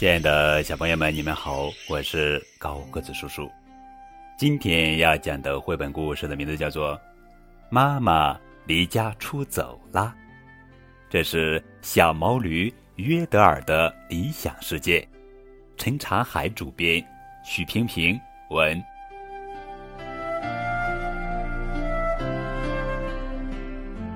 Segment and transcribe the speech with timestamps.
[0.00, 3.52] 亲爱的小朋友们，你们好，我是高个子叔叔。
[4.38, 6.96] 今天要讲的绘本故事的名字叫做
[7.68, 8.34] 《妈妈
[8.64, 10.16] 离家出走啦》，
[11.10, 15.06] 这是小毛驴约德尔的理想世界。
[15.76, 17.06] 陈长海主编，
[17.44, 18.82] 许平平文。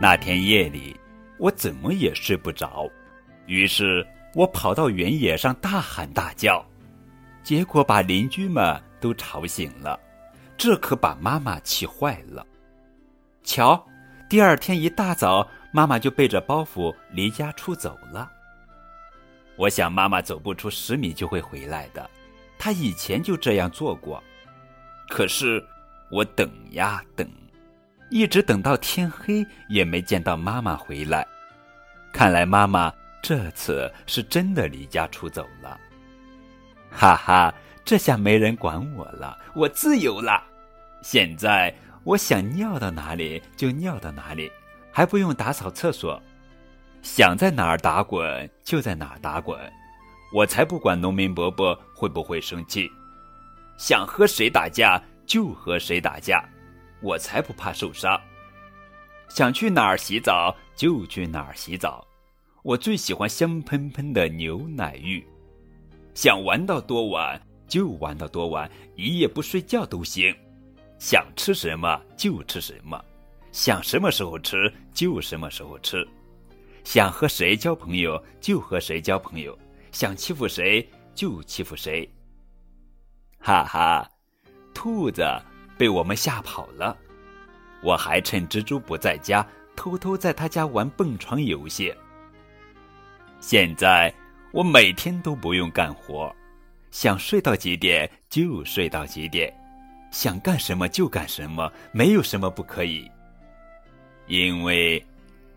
[0.00, 0.96] 那天夜里，
[1.38, 2.90] 我怎么也睡不着，
[3.46, 4.04] 于是。
[4.38, 6.64] 我跑到原野上大喊大叫，
[7.42, 9.98] 结果把邻居们都吵醒了，
[10.56, 12.46] 这可把妈妈气坏了。
[13.42, 13.84] 瞧，
[14.30, 18.30] 第二天一大早，妈妈就背着包袱离家出走了。
[19.56, 22.08] 我想妈妈走不出十米就会回来的，
[22.60, 24.22] 她以前就这样做过。
[25.08, 25.60] 可是
[26.12, 27.28] 我等呀等，
[28.08, 31.26] 一直等到天黑也没见到妈妈回来，
[32.12, 32.94] 看来妈妈。
[33.28, 35.78] 这次是真的离家出走了，
[36.90, 37.54] 哈哈！
[37.84, 40.42] 这下没人管我了，我自由了。
[41.02, 44.50] 现在我想尿到哪里就尿到哪里，
[44.90, 46.18] 还不用打扫厕所，
[47.02, 49.60] 想在哪儿打滚就在哪儿打滚，
[50.32, 52.90] 我才不管农民伯伯会不会生气。
[53.76, 56.42] 想和谁打架就和谁打架，
[57.02, 58.18] 我才不怕受伤。
[59.28, 62.07] 想去哪儿洗澡就去哪儿洗澡。
[62.62, 65.24] 我最喜欢香喷喷的牛奶浴，
[66.14, 70.34] 想玩到多晚就玩到多晚，一夜不睡觉都行。
[70.98, 73.00] 想吃什么就吃什么，
[73.52, 76.06] 想什么时候吃就什么时候吃。
[76.82, 79.56] 想和谁交朋友就和谁交朋友，
[79.92, 82.10] 想欺负谁就欺负谁。
[83.38, 84.10] 哈哈，
[84.74, 85.22] 兔子
[85.76, 86.96] 被我们吓跑了，
[87.82, 91.94] 我还趁蜘蛛不在家，偷偷在他家玩蹦床游戏。
[93.40, 94.12] 现在
[94.52, 96.34] 我每天都不用干活，
[96.90, 99.52] 想睡到几点就睡到几点，
[100.10, 103.10] 想干什么就干什么，没有什么不可以。
[104.26, 105.04] 因为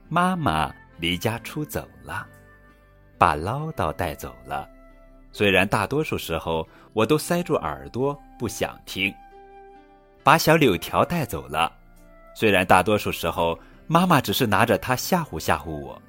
[0.10, 2.26] 妈妈离家出走了，
[3.18, 4.70] 把唠叨带走了。
[5.32, 9.14] 虽然大多数时候我都塞住耳朵不想听，
[10.24, 11.72] 把小柳条带走了。
[12.36, 13.58] 虽然大多数时候
[13.88, 16.00] 妈妈只是拿着它吓唬吓唬我。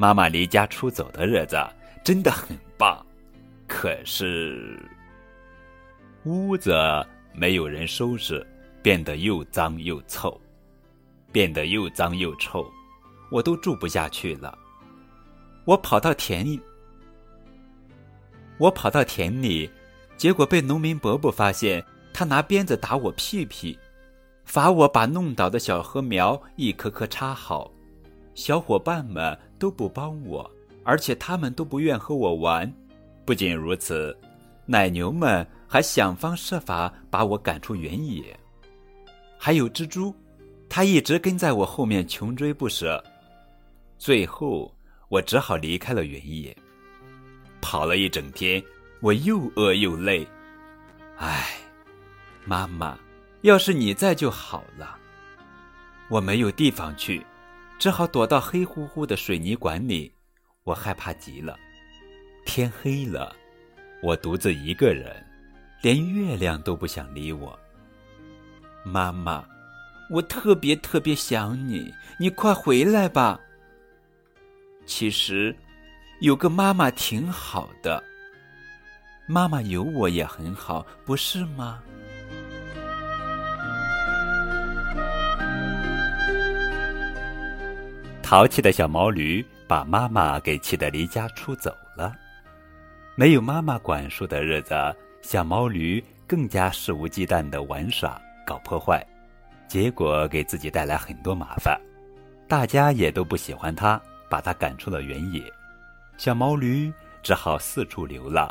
[0.00, 1.58] 妈妈离家出走的日子
[2.02, 3.04] 真的很棒，
[3.68, 4.82] 可是
[6.24, 6.74] 屋子
[7.34, 8.42] 没有人收拾，
[8.82, 10.40] 变得又脏又臭，
[11.30, 12.66] 变得又脏又臭，
[13.30, 14.58] 我都住不下去了。
[15.66, 16.58] 我跑到田里，
[18.56, 19.70] 我跑到田里，
[20.16, 23.78] 结果被农民伯伯发现，他拿鞭子打我屁屁，
[24.46, 27.70] 罚我把弄倒的小禾苗一棵棵插好。
[28.34, 30.50] 小伙伴们都不帮我，
[30.82, 32.72] 而且他们都不愿和我玩。
[33.26, 34.16] 不仅如此，
[34.64, 38.36] 奶牛们还想方设法把我赶出原野。
[39.38, 40.14] 还有蜘蛛，
[40.68, 43.02] 它一直跟在我后面穷追不舍。
[43.98, 44.74] 最后，
[45.08, 46.56] 我只好离开了原野。
[47.60, 48.62] 跑了一整天，
[49.00, 50.26] 我又饿又累。
[51.18, 51.58] 唉，
[52.46, 52.98] 妈妈，
[53.42, 54.96] 要是你在就好了。
[56.08, 57.24] 我没有地方去。
[57.80, 60.12] 只好躲到黑乎乎的水泥管里，
[60.64, 61.58] 我害怕极了。
[62.44, 63.34] 天黑了，
[64.02, 65.16] 我独自一个人，
[65.80, 67.58] 连月亮都不想理我。
[68.84, 69.42] 妈妈，
[70.10, 73.40] 我特别特别想你，你快回来吧。
[74.84, 75.56] 其实，
[76.20, 78.04] 有个妈妈挺好的，
[79.26, 81.82] 妈妈有我也很好，不是吗？
[88.30, 92.14] 淘气的小毛驴把妈妈给气得离家出走了。
[93.16, 94.72] 没有妈妈管束的日子，
[95.20, 99.04] 小毛驴更加肆无忌惮的玩耍、搞破坏，
[99.66, 101.76] 结果给自己带来很多麻烦。
[102.46, 105.42] 大家也都不喜欢它，把它赶出了原野。
[106.16, 106.92] 小毛驴
[107.24, 108.48] 只好四处流浪。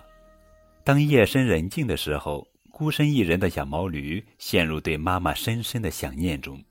[0.83, 6.61] 当夜深人静的时候，孤身一人的小毛驴陷入对妈妈深深的想念中。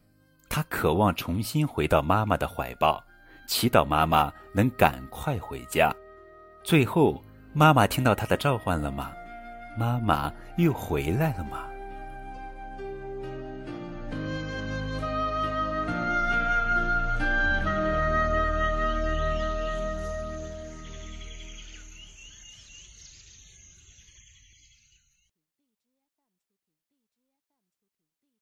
[0.49, 3.03] 他渴望重新回到妈妈的怀抱，
[3.47, 5.95] 祈祷妈妈能赶快回家。
[6.63, 7.23] 最后，
[7.53, 9.13] 妈妈听到他的召唤了吗？
[9.79, 11.65] 妈妈又回来了吗？